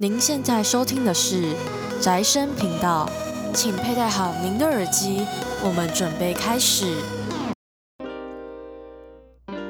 [0.00, 1.56] 您现在收听的是
[2.00, 3.10] 宅生频道，
[3.52, 5.26] 请佩戴好您的耳机，
[5.64, 7.02] 我们准备开始。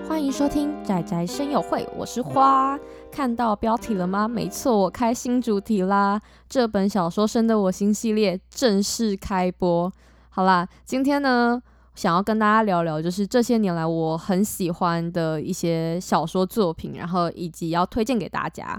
[0.06, 2.78] 欢迎收听宅宅声友会，我是花。
[3.10, 4.28] 看到标题了吗？
[4.28, 6.20] 没错，我开新主题啦！
[6.46, 9.90] 这本小说生的我新系列正式开播。
[10.28, 11.58] 好啦，今天呢，
[11.94, 18.78] 想要跟大家聊聊，就是这些年来我很喜欢的一些小说作品，然后以及要推荐给大家。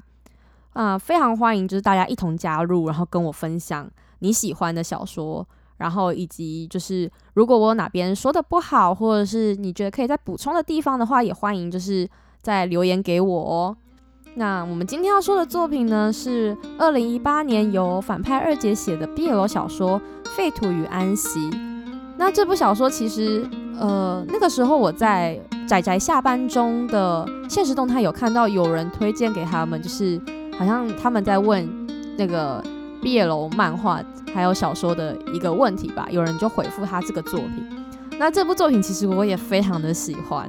[0.73, 3.89] 啊，非常欢迎，就是大家一同加入，然后跟我分享
[4.19, 5.45] 你喜欢的小说，
[5.77, 12.07] 然后以及就是如果我哪边说的不好，或者是你觉得可以再补充的地方的话，也欢迎就是
[12.41, 13.75] 在留言给我哦。
[14.35, 19.99] 那我们今天要说的作品呢，是二零一八年由反派二姐写的 BL 小说
[20.35, 21.49] 《废土与安息》。
[22.15, 23.49] 那这部小说其实，
[23.79, 30.21] 呃，那个时候我在仔仔下班中的现实动态有看到有人推荐给他们，就是。
[30.59, 31.65] 好像他们在问
[32.17, 32.61] 那个
[33.01, 37.87] 毕业楼漫画还有小说的一个问题吧，有人就回复他这个作品。
[38.19, 40.45] 那这部作品其实我也非常的喜欢，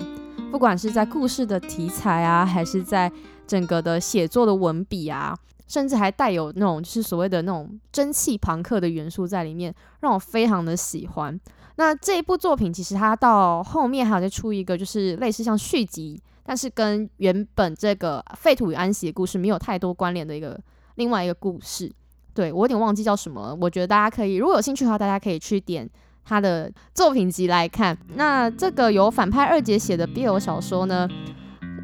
[0.50, 3.10] 不管是在故事的题材啊，还是在
[3.46, 5.32] 整个的写作的文笔啊，
[5.68, 11.40] 甚至还带有那种就是所谓的那种蒸汽朋克的元素在里面，让我非常的喜欢。
[11.76, 16.20] 那这一部作品其实它到后面还有再出一个，就是类似像续集。
[16.42, 20.58] 但是跟原本这个废土与安息的故事没有太多关联的一个
[20.96, 21.90] 另外一个故事，
[22.34, 23.56] 对我有点忘记叫什么。
[23.60, 25.88] 我觉得大家可以，如果有兴趣的话，大家可以去点
[26.24, 27.96] 他的作品集来看。
[28.14, 31.08] 那这个由反派二姐写的 BL 小说呢，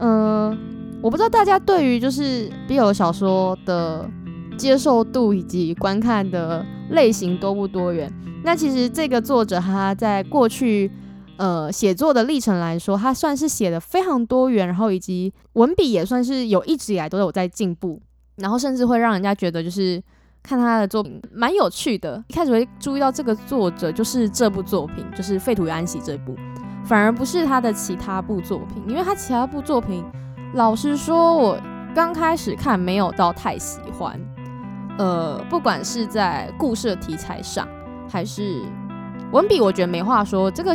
[0.01, 0.57] 嗯，
[1.03, 4.11] 我不知道大家对于就是 BL 小说的
[4.57, 8.13] 接受度以及观看的类型多不多元。
[8.43, 10.91] 那其实这个作者他在过去。
[11.39, 18.01] 呃，写作的历程来说，他算是写的非常多元，然后以及文笔也算是有一直以来都有在进步，
[18.37, 20.03] 然后甚至会让人家觉得就是
[20.43, 22.25] 看他的作品蛮有趣的。
[22.29, 26.35] 一开始会注意到这个作者就是这部作品，就是《废土与安息》这部，
[26.87, 30.03] 反而不是他的其他部作品，因为他其他部作品，
[30.55, 31.61] 老实说，我
[31.95, 34.19] 刚开始看没有到太喜欢。
[34.99, 37.69] 呃，不管是在故事的题材上，
[38.09, 38.63] 还是
[39.33, 40.51] 文笔，我觉得没话说。
[40.51, 40.75] 这个。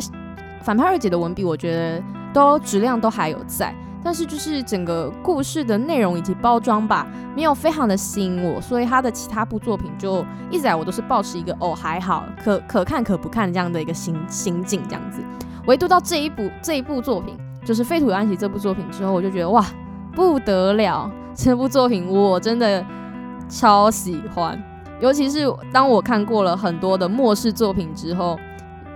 [0.64, 15.22] 反派二姐的文笔，我觉得都质量都还有在，但是就是整个故事的内容以及包装吧，没有非常的吸引我，所以她的其他部作品就一直来我都是保持一个哦还好，可可看可不看这样的一个心心境这样子。
[15.66, 17.36] 唯独到这一部这一部作品，
[17.66, 19.66] 就是《废土安息》这部作品之后，我就觉得哇
[20.16, 22.86] 不得了，这部作品我真的
[23.50, 24.62] 超喜欢，
[25.00, 28.40] 尤其是当我看过了很多的末世作品之后。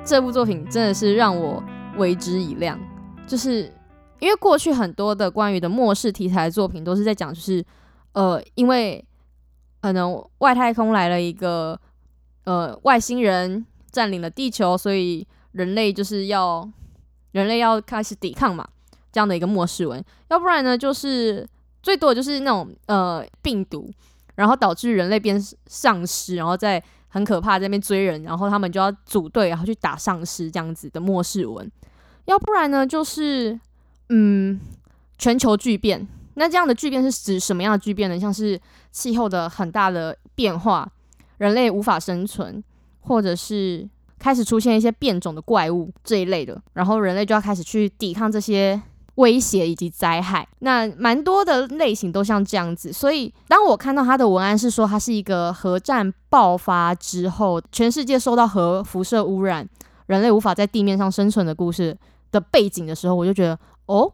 [0.05, 1.61] 这部作品真的是让我
[1.97, 2.79] 为之一亮，
[3.25, 3.73] 就是
[4.19, 7.66] 因为过去很多的关于的末世题材作品都是在讲，就是
[8.13, 9.03] 呃，因为
[9.81, 11.79] 可能外太空来了一个
[12.44, 16.69] 呃外星人占领了地球，所以人类就是要
[17.31, 18.67] 人类要开始抵抗嘛，
[19.11, 20.03] 这样的一个末世文。
[20.29, 21.49] 要不然呢，就是
[21.81, 23.89] 最多就是那种呃病毒，
[24.35, 26.81] 然后导致人类变丧尸，然后再。
[27.15, 31.71] 很可怕，在那边追人，然后他们就要组队，然后去打丧尸这样子的末世文。
[32.25, 33.57] 要不然呢，就是
[34.09, 34.59] 嗯，
[35.17, 36.05] 全球巨变。
[36.33, 38.19] 那这样的巨变是指什么样的巨变呢？
[38.19, 38.59] 像是
[38.91, 40.91] 气候的很大的变化，
[41.37, 42.61] 人类无法生存，
[42.99, 43.87] 或者是
[44.19, 48.81] 开始出现一些变种的怪物这一类的，然后人类就要开始去抵抗这些。
[49.15, 52.91] 威胁以及灾害，那蛮多的类型都像这样子。
[52.91, 59.67] 所以，当我看到他的文案是说，他是一个核战爆发之后，全世界受到核辐射污染，
[60.07, 61.97] 人类无法在地面上生存的故事
[62.31, 64.11] 的背景的时候，我就觉得，哦。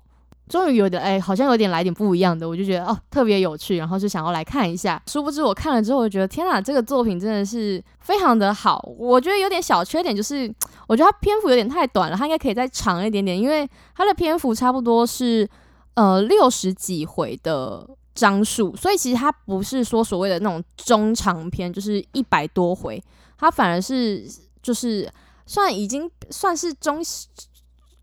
[0.52, 5.02] 终于有点哎，好像有点来点不一样的，我就觉得哦特别有趣，然后就想要来看一下。
[5.08, 8.86] 殊不知我看了之后，我觉得天哪，这个作品真的是非常的好。
[8.98, 10.54] 我觉得有点小缺点就是，
[10.88, 15.50] 我觉得它篇幅有点太短了，它应该可以再长一点点，因为它的篇幅差不多是
[15.94, 23.02] 呃六十几回的章数，所以其实它不是说所谓的那种中长篇，就是一百多回，
[23.38, 24.26] 它反而是
[24.62, 25.10] 就是
[25.46, 27.02] 算已经算是中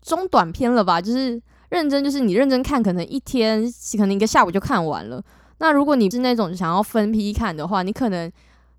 [0.01, 1.39] 中短篇了吧，就是。
[1.69, 3.63] 认真就是你认真看，可能一天
[3.97, 5.23] 可能一个下午就看完了。
[5.59, 8.31] 那如果你是那种想要分批看的话，你可能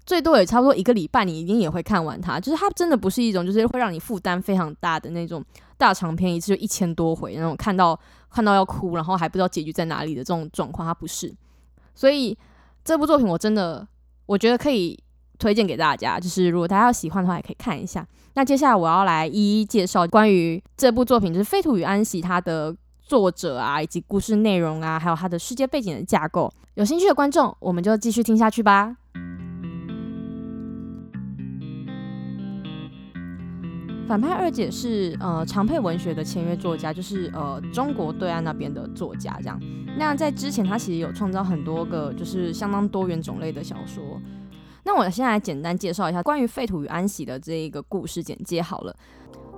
[0.05, 2.41] 最多也差不多一个礼拜，你一定也会看完它。
[2.41, 5.45] 就是它真的不是一种就是会让你负担非常大的那种
[5.77, 7.99] 大长篇，一次就一千多回那种看到
[8.31, 11.33] 看到要哭，然后还不知道结局在哪里的这种状况，它不是。
[11.95, 12.37] 所以
[12.83, 13.87] 这部作品我真的
[14.27, 14.99] 我觉得可以
[15.39, 18.07] 推荐给大家，就是如果大家要喜欢的话，也可以看一下。
[18.35, 26.53] 那接下来我要来一一介绍关于这部作品，就是《废土与安息》它的作者啊，以及故事内容啊，还有它的世界背景的架构。
[26.75, 28.97] 有兴趣的观众，我们就继续听下去吧。
[34.07, 39.61] 反派二姐是呃长配文学的签约作家，就是呃中国对岸那边的作家这样。
[39.99, 44.21] 那在之前，他其实有创造很多个就是相当多元种类的小说。
[44.93, 48.93] 那我现在来简单介绍一下关于废土与安息的这一个故事简介好了。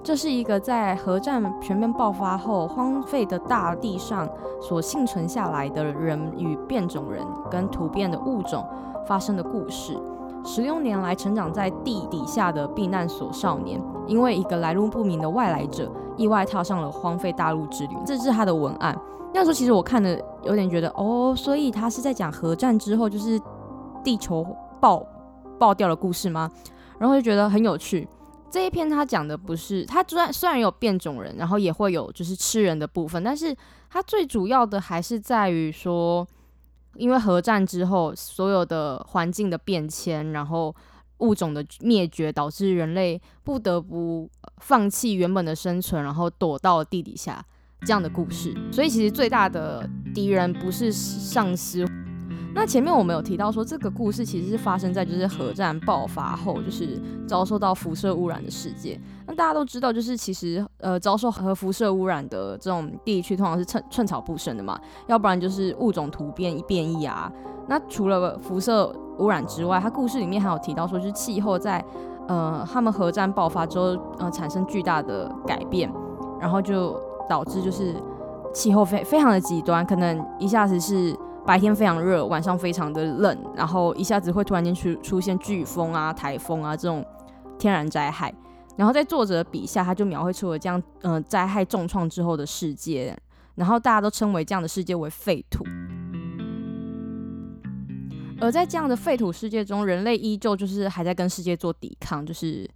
[0.02, 4.29] 这是一个在核战全面爆发后荒废的大地上
[4.61, 8.62] 所幸存下来的人与变种人跟突变的物种
[9.06, 9.99] 发生的故事。
[10.44, 17.96] 十六年来成长在地底下的避难所少年，因为一个来路不明的外来者，意外踏上了荒废大陆之旅。
[18.05, 18.94] 这是他的文案。
[19.32, 23.40] 那时候其实我看的有点觉得，哦，所以他是在讲核战之后就是
[24.05, 24.44] 地球
[24.79, 25.02] 爆
[25.62, 26.50] 爆掉的故事吗？
[26.99, 28.09] 然后就觉得很有趣。
[28.50, 33.55] 这一篇他讲的不是，他虽然虽然有变种人，然后也会有就是吃人的部分，但是
[33.88, 36.26] 他最主要的还是在于说。
[36.97, 40.75] 因为核战之后，所有的环境的变迁，然后
[41.20, 47.43] 物种的灭绝，导致人类不得不放弃原本的生存，然后躲到地底下
[47.81, 48.55] 这样的故事。
[48.70, 51.88] 所以，其实最大的敌人不是丧尸。
[52.55, 59.01] 那前面我们有提到说，这个故事其实是发生在就是核战爆发后，就是遭受到辐射污染的世界。
[59.27, 67.33] 那大家都知道，就是其实呃遭受核辐射污染的这种地区，通常是寸寸草不生的嘛，要不然就是物种突变一变异啊。
[67.67, 71.83] 那除了辐射污染之外，它故事里面还有提到说，就是气候在
[72.29, 73.85] 呃他们核战爆发之后，
[74.19, 75.91] 呃产生巨大的改变，
[76.39, 77.95] 然后就导致就是
[78.53, 81.17] 气候非非常的极端，可能一下子是。
[81.44, 87.05] 白天非常热，晚上非常的冷，然后一下子会突然间出出现飓风啊、台风啊这种
[87.59, 88.33] 天然灾害。
[88.77, 93.17] 然后在作者笔下，他就描绘出了这样嗯灾害重创之后的世界，
[93.56, 95.65] 然后大家都称为这样的世界为废土。
[98.41, 102.69] 而在这样的废土世界中，人类依旧就是还在跟世界做抵抗，就是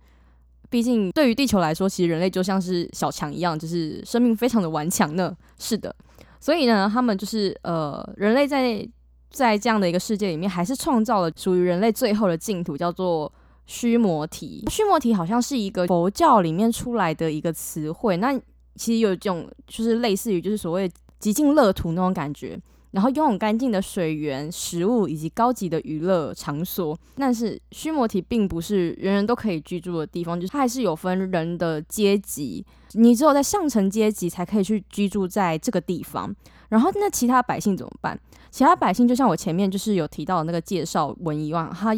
[0.69, 5.37] 毕竟对于地球来说，其实人类就像是小强一样，就是生命非常的顽强呢。
[5.59, 5.95] 是的。
[6.41, 8.89] 所以呢，他们就是呃，人类在
[9.31, 13.33] 在这样的一个世界里面，还是创造了属于人类最后的净土，叫做
[13.67, 14.65] 须摩提。
[14.71, 18.33] 须摩体好像是一个佛教里面出来的一个词汇，那
[18.77, 22.59] 其实有一种就是类似于就是所谓极尽乐土那种感觉。
[22.97, 36.35] 然后拥有干净的水源、食物以及高级的娱乐场所，但是须摩提并不是人人都可以居住的地方，就是它还是有分人的阶级，你只有在上层阶级才可以去居住在这个地方。
[36.71, 38.19] 然后那其他百姓怎么办？
[38.51, 41.95] 其他百姓就像我前面就是有提到的那个介绍文一样，他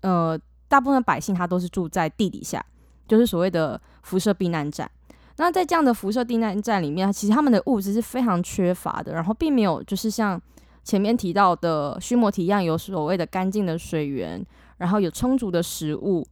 [0.00, 2.64] 呃大部分百姓他都是住在地底下，
[3.06, 4.90] 就是所谓的辐射避难站。
[5.38, 10.40] 那在这样的辐射避难站里面，其实他们的物资是非常缺乏的，然后并没有就是像
[10.84, 14.44] 前面提到的须摩提一样有所谓的干净的水源，
[14.78, 16.26] 然后有充足的食物，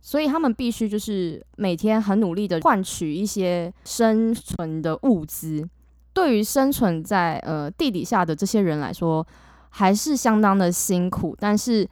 [0.00, 5.68] 所以他们必须就是每天很努力的换取一些生存的物资。
[6.12, 9.26] 对于生存在呃地底下的这些人来说，
[9.70, 11.86] 还是相当的辛苦，但是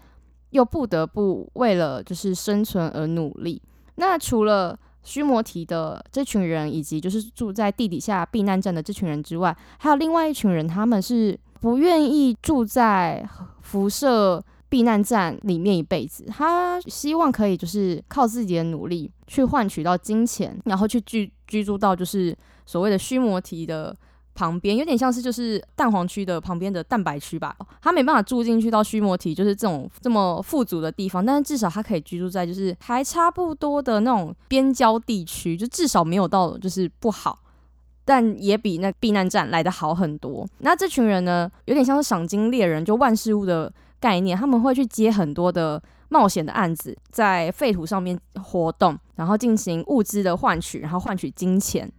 [0.51, 3.61] 又不得不为了就是生存而努力。
[3.97, 13.25] 那除了须摩提的这群人，以及就是住在地底下避难站的这群人之外，还有另外一群人，他们是不愿意住在
[13.61, 16.25] 辐射避难站里面一辈子。
[16.29, 22.37] 他希望可以就是靠自己的努力去换取到金钱，然后去居居住到就是
[22.67, 23.97] 所谓的须摩提的。
[24.35, 37.39] 旁边有点像是就是蛋黄区的旁边的蛋白区吧，他没办法住进去到须摩提，就是这种这么富足的地方，但是至少他可以居住在就是还差不多的那种边郊地区，就至少没有到就是不好，
[38.05, 40.47] 但也比那避难站来的好很多。
[40.59, 51.91] 那这群人呢，有点像是赏金猎人，就万事物的概念，他们会去接很多的冒险的案子，在废土上面活动，然后进行物资的换取，然后换取金钱。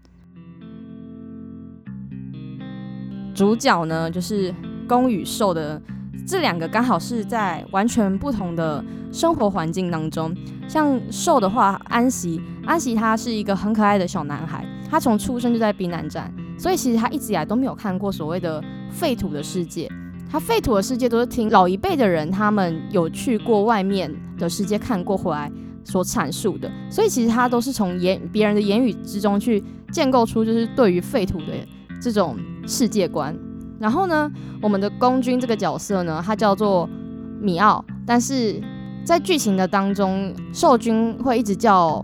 [3.36, 4.56] 主角呢，就是
[4.88, 5.80] 攻与受的
[6.26, 10.34] 这两个，刚好是在完全不同的生活环境当中。
[10.70, 19.92] 像受的话，安息，安息他是一个很可爱的小男孩，他从出生就在避难站，所以其实他一直以来都没有看过所谓的废土的世界。
[20.32, 25.52] 他废土的世界都是听老一辈的人，他们有去过外面的世界看过回来
[25.84, 29.62] 所阐述的，所以其实他都是从言别人的言语之中去
[29.92, 31.46] 建构出，就是对于废土的。
[32.02, 32.36] 这种
[32.68, 33.38] 世界观，
[33.80, 34.32] 然后呢，
[34.62, 36.90] 我们的公军这个角色呢，他叫做
[37.40, 38.62] 米奥，但是
[39.06, 42.04] 在剧情的当中，兽君会一直叫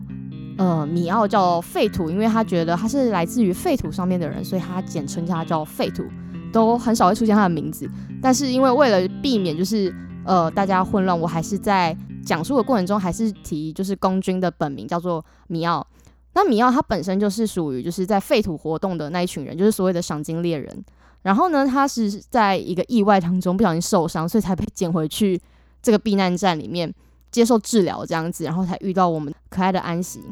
[0.58, 6.04] 呃米奥叫废土，因为他觉得他是来自于废土上面的人，所以他简称他叫废土，
[6.52, 7.90] 都很少会出现他的名字。
[8.22, 9.94] 但是因为为了避免就是
[10.26, 15.86] 呃大家混乱，我还是在讲述的过程中还是提就是公军的本名叫做米奥。
[16.34, 20.86] 那米奥他本身就是属于就是在废土活动的那一群人，就是所谓的赏金猎人。
[21.24, 25.40] 然后呢，他是在一个意外当中不小心受伤，所以才被捡回去
[25.82, 26.92] 这个避难站里面
[27.32, 30.24] 接受治疗这样子，然后才遇到我们可爱的安息。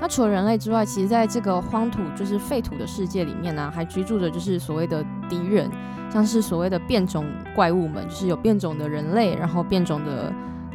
[0.00, 5.68] 那除了人类之外，其实在这个荒土就是废土的世界里面呢，还居住着就是所谓的敌人，
[6.12, 10.32] 像是所谓的变种怪物们，就是有变种的人类，然后变种的。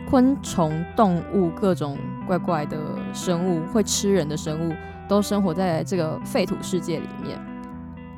[0.10, 2.78] 昆虫、动物，各种怪怪的
[3.14, 4.74] 生物，会吃人的生物，
[5.08, 7.40] 都生活在这个废土世界里面。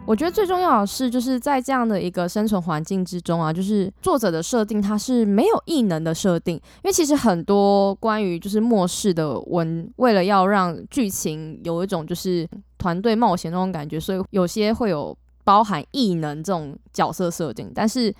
[0.05, 18.15] 我觉得最重要的是，就是在这样的一个生存环境之中啊，就是作者的设定它是没有异能的设定，因为其实很多关于就是末世的文，为了要让剧情有一种就是团队冒险那种感觉，所以有些会有包含异能这种角色设定，但是。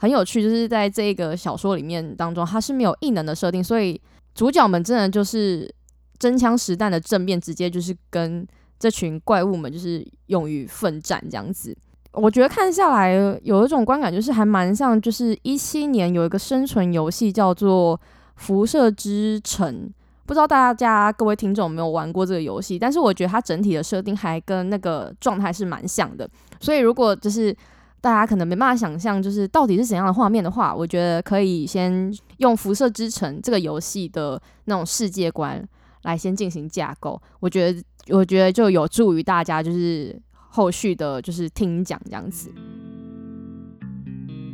[0.00, 4.00] 很有趣，就是在这个小说里面当中，它是没有异能的设定，所以
[4.34, 5.70] 主角们真的就是
[6.18, 8.46] 真枪实弹的正面，直接就是跟
[8.78, 11.76] 这群怪物们就是勇于奋战这样子。
[12.12, 17.94] 我觉得看下来有一种观感，就是还蛮像，就是一七年有一个生存游戏叫做
[18.36, 19.86] 《辐射之城》，
[20.24, 22.78] 不知道大家各位听众有没有玩过这个游戏？
[22.78, 26.26] 但是我觉得它整体的设定还跟那个状态是蛮像的，
[26.58, 27.54] 所以如果就是。
[28.00, 35.62] 大家可能没办法想象，就是到底是怎样的画面的话，我觉得可以先用《辐射之城》这个游戏的那种世界观
[36.04, 37.20] 来先进行架构。
[37.40, 42.50] 我觉得，我觉得就有助于大家就是后续的，就是听讲这样子。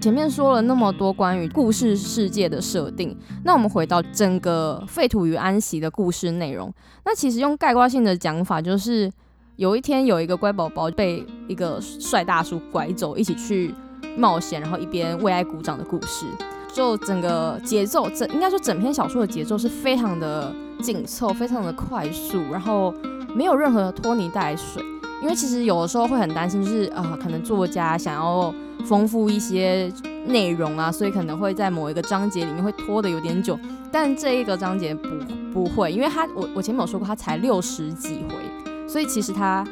[0.00, 6.72] 前面说了那么多关于故事世界的设定，那我们回到整个《废土与安息》的故事内容，
[7.04, 9.10] 那其实用概括性的讲法就是。
[9.56, 13.74] 有一天，有一个乖宝宝被一个帅大叔拐走，一起去
[14.14, 16.26] 冒险，然后一边为爱鼓掌的故事。
[16.74, 22.92] 就整个节奏，整应该说整篇小说的节奏是非常的紧凑，非常的快速，然后
[23.34, 24.82] 没有任何拖泥带水。
[25.22, 28.52] 因为其实有的时候会很担心，就是啊，可能作家想要
[28.84, 29.90] 丰富一些
[30.26, 33.58] 内容啊，所以可能会在某一个章节里面会拖得有点久。
[33.90, 35.08] 但这一个章节不
[35.54, 38.34] 不会，因为它我我前面有说过，它才六十几回。
[38.88, 39.66] 所以其实它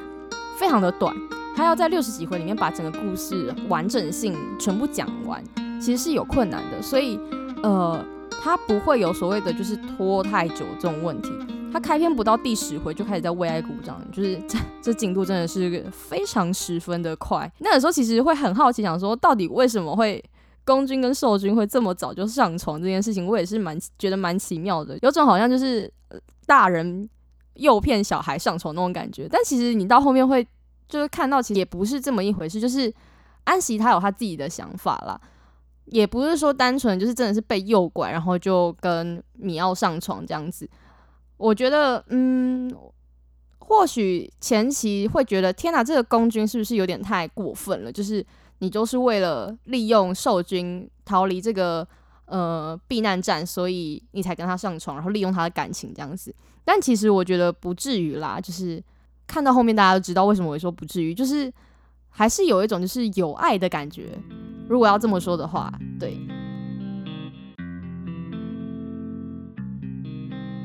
[0.59, 1.15] 非常的短，
[1.57, 5.43] 它要在六十几回里面把整个故事完整性全部讲完，
[5.81, 6.83] 其实是有困难的。
[6.83, 7.19] 所以，
[7.63, 8.05] 呃，
[8.43, 11.31] 它不会有所谓的就是拖太久这种问题。
[11.73, 17.51] 它开篇不到第十回就开始在为爱鼓掌，就是这这进度真的是非常十分的快。
[17.59, 20.23] 那有时候其实会很好奇，想说到底为什么会
[20.65, 25.93] 公君跟受君会这么早就上床这件事情，我也是蛮觉得蛮奇妙的，有种好像就是
[26.47, 27.09] 大人。
[27.55, 30.47] 诱骗小孩上床那种感觉，但其实你到后面会
[30.89, 32.61] 就是看到，其实也不是这么一回事。
[32.61, 32.93] 就是
[33.45, 35.21] 安琪他有他自己的想法啦，
[35.87, 40.69] 也不是说单纯就是真的是被诱拐，然后就跟米奥上床这样子。
[41.37, 42.73] 我觉得，嗯，
[43.59, 47.91] 或许前期会觉得，天哪，这个公君是不是有点太过分了？
[47.91, 48.25] 就是
[48.59, 51.87] 你就是为了利用兽君逃离这个
[52.27, 56.35] 呃避难站，所以你才跟他上床，然后利用他的感情这样子。
[56.65, 58.83] 但其实我觉得不至于啦，就是
[59.27, 61.53] 看到后面大家都知道为什么我说不至于，就是
[62.09, 64.19] 还是有一种就是有爱的感觉。
[64.69, 66.19] 如果要这么说的话，对。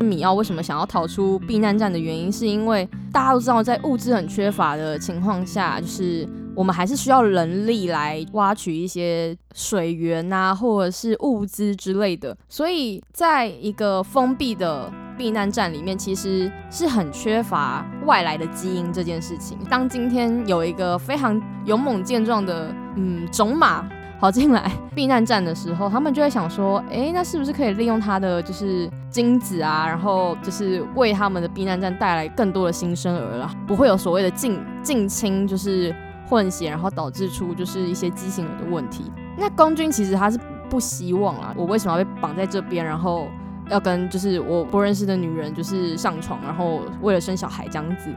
[0.02, 6.26] 米奥为什么想要逃出避难站的原因，是因为大家都知道，在物资很缺乏的情况下，就是
[6.60, 12.36] 我们还是需要人力来挖取一些水源啊，或者是物资之类的。
[12.50, 19.58] 所以在一个封闭的避难站里面其实是很缺乏外来的基因这件事情。
[19.70, 23.88] 当今天有一个非常勇猛健壮的嗯种马
[24.20, 35.96] 跑进来避难站的时候，他们就会想说，哎，那是不是可以利用它的就是精子啊，然后就是为他们的避难站带来更多的新生儿了，不会有所谓的近近亲就是
[36.30, 39.12] 混血，然后导致出就是一些畸形的问题。
[39.38, 43.28] 那公军其实他是不希望啊，我为什么要被绑在这边，然后？
[43.70, 48.12] 要跟就是我不认识的女人就是上床，然后为了生小孩这样子，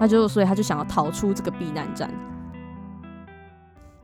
[0.00, 2.10] 他就所以他就想要逃出这个避难站。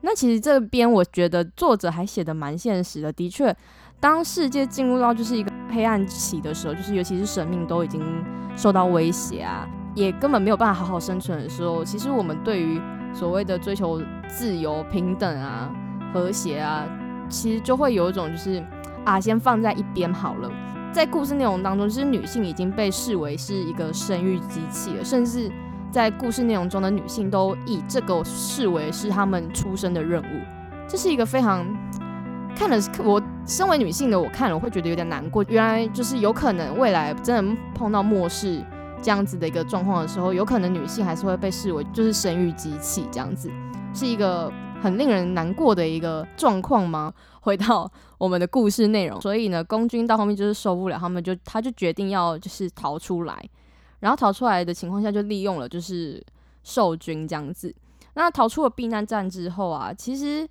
[0.00, 3.52] 那其实这边我觉得作者还写的蛮现实的，的确，
[3.99, 8.00] 当世界进入到就是一个黑暗期的时候，就是尤其是生命都已经
[8.57, 9.66] 受到威胁啊，
[9.97, 12.81] 也根本没有办法好好生存的时候，其实我们对于
[13.12, 15.71] 所谓的追求自由、平等啊、
[16.12, 16.87] 和谐啊，
[17.28, 18.62] 其实就会有一种就是。
[19.04, 20.49] 啊，先放在一边好了。
[20.92, 25.50] 在故事内容当中，就是女性已经被视为是一个生育机器了，甚至
[25.90, 30.40] 在故事内容中的女性都以这个视为是她们出生的任务。
[30.87, 31.66] 这是一个非常
[32.54, 35.45] 看了我身为女性的我看了我会觉得有点难过。
[35.49, 38.62] 原来就是有可能未来真的碰到末世
[39.02, 43.50] 这样子的一个状况的时候，有可能女性还是会被视为就是生育机器这样子，
[43.92, 47.12] 是一个很令人难过的一个状况吗？
[47.40, 53.50] 回到我们的故事内容，所以呢，公军到后面就是受不了，他们就他就决定要就是逃出来，
[53.99, 56.25] 然后逃出来的情况下就利用了就是
[56.62, 57.75] 受军这样子。
[58.14, 60.49] 那逃出了避难站之后啊，其实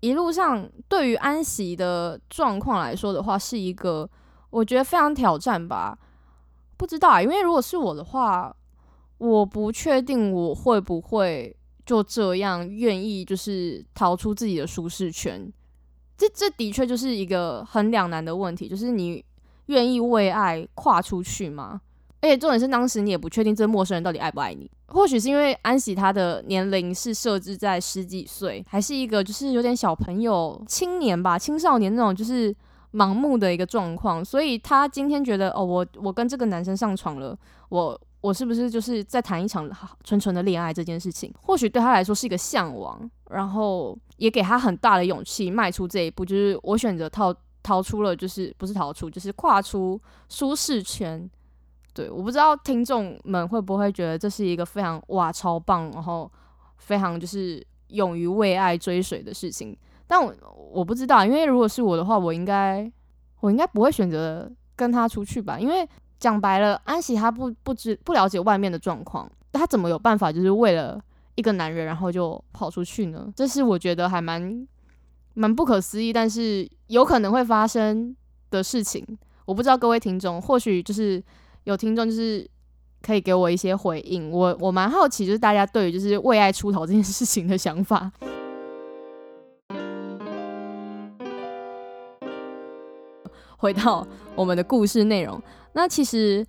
[0.00, 4.06] 一路上对于安息的状况来说的话，是一个
[4.50, 5.98] 我觉得非常挑战吧。
[6.84, 8.54] 不知道啊，因为如果是我的话，
[9.16, 15.50] 我不确定我会不会就这样愿意就是逃出自己的舒适圈。
[16.18, 19.24] 这这的确就是一个很两难的问题，就是你
[19.68, 21.80] 愿意为爱跨出去吗？
[22.20, 24.70] 而且重点是当时你也不确定这陌生人到底爱不爱你。
[24.88, 32.54] 或许是因为安喜他的年龄是设置在十几岁，还是一个就是有点小朋友、青年吧、青少年那种就是
[32.94, 37.36] 盲目的一个状况，所以他今天觉得哦，我我跟这个男生上床了，
[37.68, 38.00] 我。
[38.24, 39.70] 我是不是就是在谈一场
[40.02, 41.30] 纯纯的恋爱这件事情？
[41.42, 42.98] 或许对他来说是一个向往，
[43.28, 46.24] 然后也给他很大的勇气迈出这一步。
[46.24, 51.30] 就是我选择逃逃出了，就是不是逃出，就是跨出舒适圈。
[51.92, 56.32] 对，我不知道听众们会不会觉得这是一个非常哇超棒，然后
[56.78, 59.76] 非常就是勇于为爱追随的事情。
[60.06, 60.34] 但我
[60.72, 62.90] 我不知道，因为如果是我的话，我应该
[63.40, 65.88] 我应该不会选择跟他出去吧，因为。
[66.16, 70.98] 讲白了，安喜她不不知不了解外面的状况，她怎么有办法就是为了
[71.34, 73.30] 一个男人，然后就跑出去呢？
[73.36, 74.66] 这是我觉得还蛮
[75.34, 78.16] 蛮不可思议，但是有可能会发生
[78.50, 79.04] 的事情。
[79.44, 81.22] 我不知道各位听众，或许就是
[81.64, 82.48] 有听众就是
[83.02, 84.30] 可以给我一些回应。
[84.30, 88.10] 我我蛮好奇，就是大家对于就是为爱出头这件事情的想法。
[93.56, 95.40] 回到我们的故事内容，
[95.72, 96.44] 那其实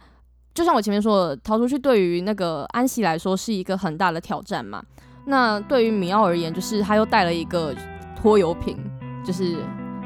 [0.53, 4.83] 就像我前面说的，逃出去对于那个安息来说是一个很大的挑战嘛。
[5.25, 7.73] 那对于米奥而言，就是他又带了一个
[8.15, 8.77] 拖油瓶，
[9.25, 9.57] 就是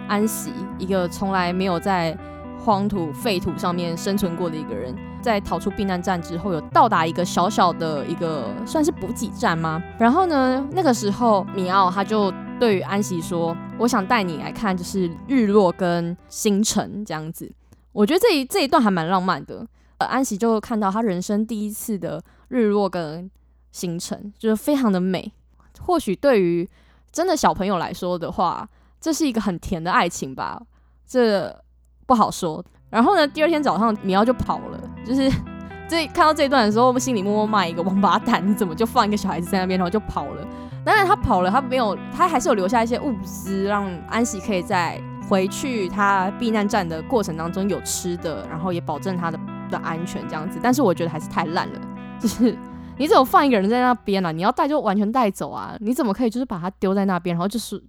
[0.07, 2.17] 安息，一个从来没有在
[2.63, 9.81] 荒土废土上面生存过的一个人，在逃出避难站之后，有到达一个小小的一个算是补给站吗？
[9.97, 12.33] 然后呢，那个时候米奥他就。
[12.59, 17.49] 对于安息说：“我想带你来看，就是日落跟星辰这样子。
[17.93, 19.65] 我觉得这一这一段还蛮浪漫的。
[19.99, 23.31] 呃安息就看到他人生第一次的日落跟
[23.71, 25.31] 星辰，就是非常的美。
[25.79, 26.69] 或许对于
[27.13, 28.67] 真的小朋友来说的话，
[28.99, 30.61] 这是一个很甜的爱情吧。
[31.07, 31.63] 这
[32.09, 32.63] 不好说。
[32.89, 34.79] 然后呢，第二天早上米奥就跑了。
[35.05, 35.31] 就是
[35.87, 40.47] 这看到这一段的时候，我们心里默默骂一个王八蛋：你怎么就放一个小孩子在那边，然后就跑了？”
[40.83, 50.57] 当然，他跑了，他没有，他还是有留下一些物资，让安喜可以在回去他避难站的过程当中有吃的，然后也保证他的的安全这样子。
[50.61, 51.79] 但是我觉得还是太烂了，
[52.19, 52.57] 就是
[52.97, 54.31] 你怎么放一个人在那边呢？
[54.31, 55.75] 你要带就完全带走啊！
[55.79, 57.81] 你怎么可以就是把他丢在那边，然后就是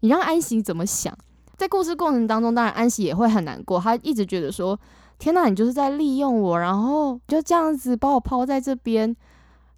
[0.00, 1.16] 你让安喜怎么想？
[1.62, 4.76] 在故事过程当中，当然安喜也会很难过，他一直觉得说：
[5.16, 9.14] 天哪，你就是在利用我，然后就这样子把我抛在这边。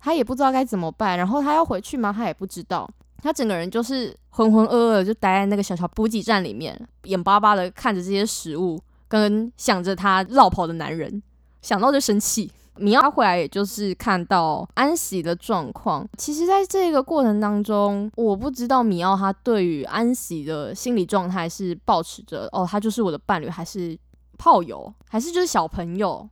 [0.00, 2.10] 他也不知道该怎么办，然后他要回去吗？
[2.10, 2.88] 他也不知道。
[3.18, 11.22] 他整个人就是浑浑噩噩，就待在那个小小补给站里面，眼巴巴的看着这些食物，跟想着他绕跑的男人，
[11.60, 12.50] 想到就生气。
[12.76, 16.06] 米奥回来，也就是看到安喜的状况。
[16.18, 23.98] 其实，在这个过程当中，我不知道米奥他对于安喜的心理状态是保持着哦，他就是我的伴侣，还是
[24.36, 26.28] 炮友，还是就是小朋友。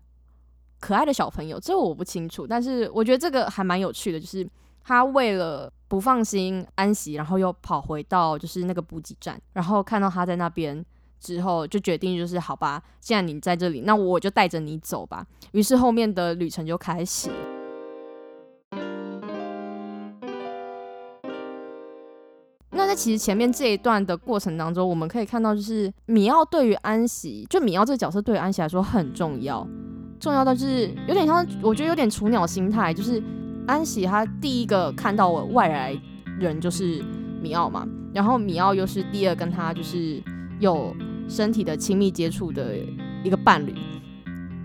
[0.80, 4.44] 可爱的小朋友，这个我不清楚，但是我觉得这个还蛮有趣的，就是
[4.82, 10.84] 他为了不放心安喜，然后又跑回到就是那个补给站，然后看到他在那边
[11.22, 15.24] 之后，就决定就是好吧，既然你在这里，那我就带着你走吧。
[15.52, 17.30] 于是后面的旅程就开始。
[22.74, 29.64] 那在其实前面这一段的过程当中，我们可以看到，就是米奥对于安喜，就米奥这个角色对于安喜来说很重要。
[30.18, 33.22] 重要的是有点像，我觉得有点雏鸟心态，就是
[33.66, 35.96] 安喜他第一个看到我外来
[36.38, 37.04] 人就是
[37.40, 40.20] 米奥嘛，然后米奥又是第二跟他就是
[40.58, 40.96] 有
[41.28, 42.76] 身体的亲密接触的
[43.24, 43.74] 一个伴侣，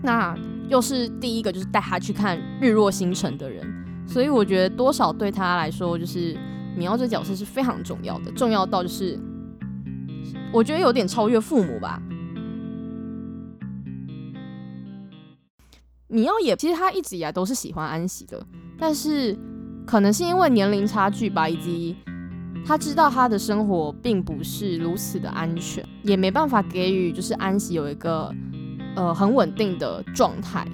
[0.02, 0.36] 那
[0.68, 3.64] 又是第一个就是带他去看日落星辰的人，
[4.06, 6.36] 所以我觉得多少对他来说就是
[6.76, 9.18] 米奥这角色是非常重要的，重要到就是
[10.52, 12.02] 我觉得有点超越父母吧。
[16.08, 18.46] 米奥也其实他一直以来都是喜欢安喜的，
[18.78, 19.36] 但是
[19.86, 21.96] 可能是因为年龄差距吧，以及。
[22.68, 28.30] 他知道他的生活并不是如此的安全，也没办法给予就是安喜有一个
[28.94, 30.68] 呃很稳定的状态，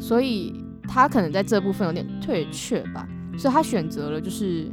[0.00, 0.52] 所以
[0.88, 3.06] 他可能在这部分有点退却吧，
[3.38, 4.68] 所以他选择了就是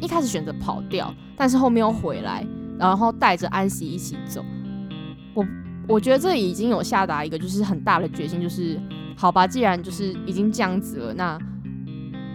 [0.00, 2.44] 一开始选择跑掉，但是后面又回来，
[2.76, 4.44] 然后带着安喜一起走。
[5.34, 5.46] 我
[5.86, 8.76] 我觉得这已经有下达一个就是很大的决心，就是
[9.16, 11.38] 好吧，既然就是已经这样子了，那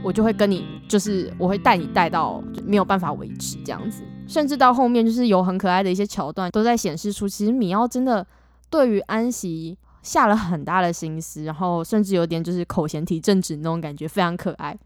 [0.02, 4.04] 我就会跟你，就是我会带你带到没有办法为止这样子。
[4.28, 8.26] 甚至到后面就是有很可爱的一些桥段，都在显示出其实米奥真的
[8.70, 14.78] 对于安息下了很大的心思，然后甚至有点就是口嫌体正直那种感觉，非常可爱。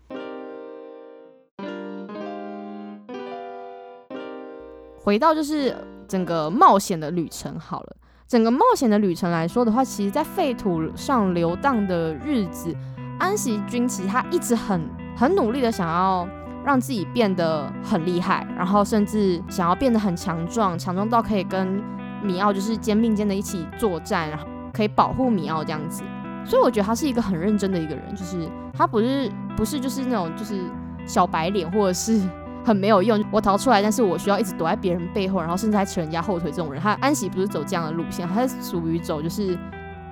[5.03, 5.75] 回到就是
[6.07, 7.95] 整个冒险的旅程好了。
[8.27, 12.73] 整个冒险的旅程来说的话，其实，在废土上流荡的日子，
[13.19, 16.27] 安息君其实他一直很很努力的想要
[16.63, 21.81] 让自己变得很厉害，然后甚至想要变得很强壮，强壮到可以跟
[22.23, 26.03] 米奥就是肩并肩的一起作战，然后可以保护米奥这样子。
[26.45, 30.61] 所以我觉得他是一个很认真的一个人，就是他不是不是就是那种就是
[31.05, 32.21] 小白脸或者是。
[32.63, 36.51] 很没有用，我逃出来，但是我需要一直躲在别人背后，然后甚至还扯人家后腿。
[36.51, 39.57] 这种人，他安喜不是走这样的路线，他是属于走就是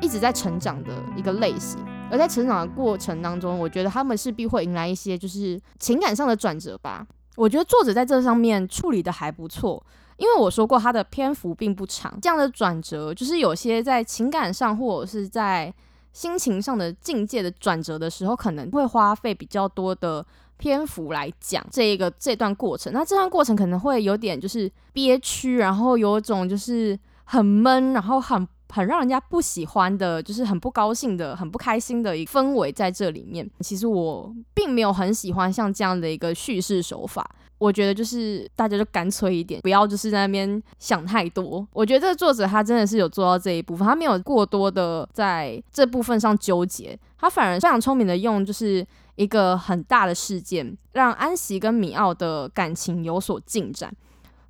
[0.01, 1.79] 一直在成长的一个类型。
[2.11, 7.05] 而在成长的过程当中，我觉得他们势必会迎来一些就是情感上的转折吧。
[7.35, 9.83] 我觉得作者在这上面处理的还不错，
[10.17, 15.73] 因为我说过他的篇幅并不长，这样的转折就是有些在情感上或者是在
[16.13, 20.25] 心情上的境界的转折的时候，可能会花费比较多的。
[20.59, 33.49] 篇幅来讲这一个这段过程，那这段过程可能会有点就是憋屈，然后有种就是很闷，然后很很让人家不喜欢的，就是很不高兴的、很不开心的一个氛围在这里面。
[33.59, 41.67] 其实我并没有很喜欢像这样的一个叙事手法，我觉得就是大家就干脆一点，不要就是在那边想太多。
[41.73, 48.85] 我觉得这个作者他真的是有做到这一部分，他没有过多的在这部分上纠结，他反而非常聪明的用就是。
[49.19, 53.93] 一个很大的事件，让安息跟米奥的感情有所进展。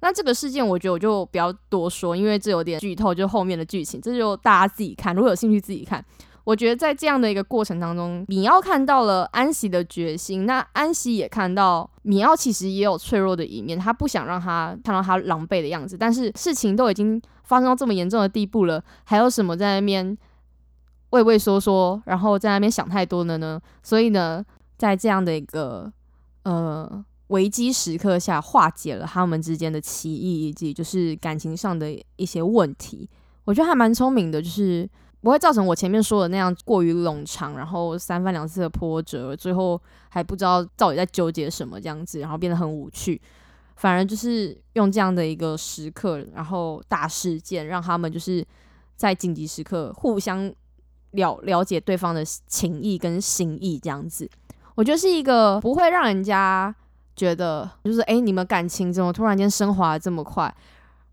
[0.02, 5.16] 那这个事件，我觉得我就不要多说，因为这有点剧透，就后面的剧情，这就大家自己看。
[5.16, 6.04] 如果有兴趣，自己看。
[6.46, 15.96] 我觉得在这样的一个过程当中，米奥看到了安息的决心，那安息也看到米奥其实也有脆弱的一面，他不想让他看到他狼狈的样子。
[15.98, 20.18] 但是事情都已经发生到这么严重的地步了，还有什么在那边
[21.12, 23.60] 畏畏缩缩，然后在那边想太多了呢？
[23.84, 24.44] 所以呢？
[24.78, 25.92] 在这样的一个
[26.44, 33.10] 呃危机时刻下，化解了他们之间的歧义以及就是感情上的一些问题，
[33.46, 34.88] 我觉得还蛮聪明的，就是
[35.22, 43.22] 不会造成我前面说的那样过于冗长，然后三番两次的波折，最后还不知道到底在纠结什么这样子，然后变得很无趣。
[43.76, 48.46] 反而就是用这样的一个时刻，然后大事件，让他们就是
[48.96, 50.52] 在紧急时刻互相
[51.12, 54.30] 了了解对方的情意跟心意这样子。
[54.76, 56.76] 我觉得是一个不会让人家
[57.20, 60.54] 觉得就是哎，你们感情怎么突然间升华这么快，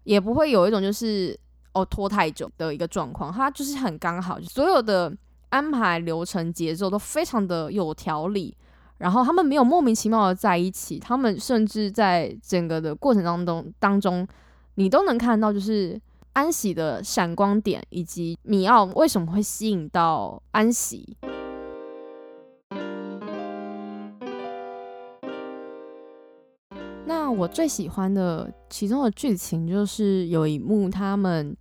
[0.04, 1.36] 也不会有一种就是
[1.72, 3.32] 哦拖太久的一个状况。
[3.32, 5.12] 它就是很刚好，所有的
[5.48, 8.56] 安排流程节奏都非常的有条理。
[8.98, 14.26] 然后他们没有莫名其妙的在一起，他们甚至在整个的过程当中当中，
[14.76, 16.00] 你都能看到就是
[16.34, 21.16] 安喜的闪光点，以及米奥为什么会吸引到安喜。
[27.36, 31.54] 我最喜欢的其中的剧情就是有一幕，他们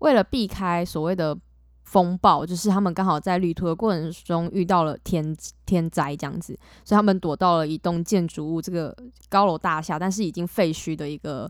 [0.00, 1.36] 为了避开所谓的
[1.84, 8.94] 风暴，就是他们刚好在旅途的过程中遇到了天天灾这样子，所以他们躲到了一栋建筑物这个
[9.28, 11.48] 高楼大厦，但是已经废墟的一个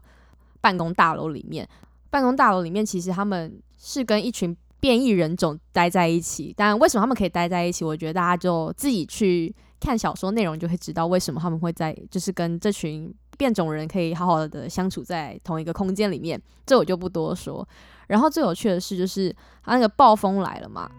[0.61, 1.67] 办公大楼里面。
[2.11, 7.87] 办公大楼里面其实他们是跟一群变异人种待在一起，但为什么他们可以待在一起？
[7.87, 13.11] 我觉得大家就自己去看小说内容就会知道为什么他们会在，就是跟这群。
[13.38, 17.66] 变种人可以好好的相处在同一个空间里面，这我就不多说。
[18.09, 20.90] 然后最有趣的是，就是他那个暴风来了嘛，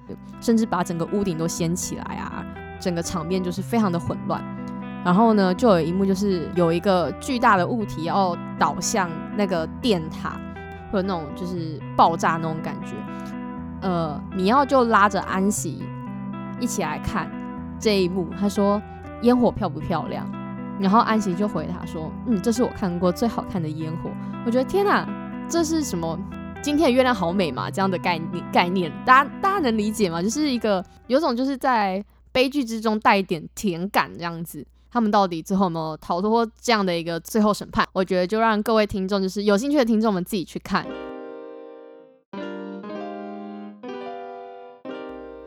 [0.42, 2.44] 甚至把整个屋顶都掀起来啊，
[2.80, 4.44] 整个场面就是非常的混乱。
[5.06, 10.40] 然后呢，就有一幕就是有一个巨大的物体要倒向那个电塔，
[10.92, 12.96] 或者那种就是爆炸那种感觉。
[13.82, 15.84] 呃，米奥就拉着安喜
[16.60, 17.30] 一起来看
[17.78, 18.82] 这一幕，他说
[19.24, 20.26] ：“烟火漂不漂亮？”
[20.80, 24.10] 然后安琪就回他说：“嗯，这是我看过最好看的烟火。
[24.46, 25.08] 我觉得天哪，
[25.48, 26.18] 这是什么
[26.62, 30.22] 今天的月亮好美嘛这样的概念概念，大家大家能理解吗？
[30.22, 34.66] 就是一个有种就是在悲剧之中带一点甜感这样子。
[34.92, 37.88] 他们到底最后有没有逃脱这样的一个最后审判？
[37.94, 40.86] 我觉得就让各位听众，就是有兴趣的听众们自己去看。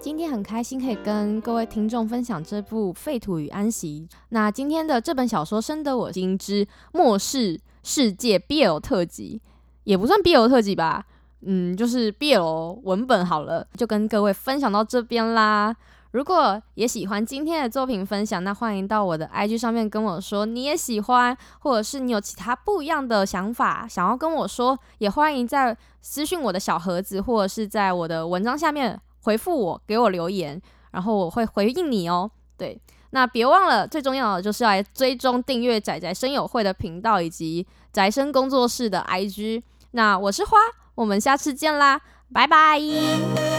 [0.07, 4.07] 今天很开心可以跟各位听众分享这部《废土与安息》。
[4.29, 9.43] 那今天的这本小说深得我心之末世世界 BL 特辑，
[9.83, 11.05] 也不算 BL 特辑吧，
[11.41, 15.75] 嗯，就是 BL 文本好了，就跟各位分享到这边啦。
[16.13, 30.63] 如果也喜欢今天的作品分享，那欢迎到我的 IG 上面跟我说你也喜欢，或者是你有其他不一样的想法想要跟我说，也欢迎在私信我的小盒子，或者是在我的文章下面回复我，给我留言，
[30.93, 32.31] 然后我会回应你哦。
[32.57, 39.65] 对，那别忘了最重要的就是来追踪订阅仔仔声友会的频道以及宅生工作室的 IG。
[39.91, 40.57] 那我是花，
[40.95, 42.01] 我们下次见啦，
[42.33, 43.56] 拜拜。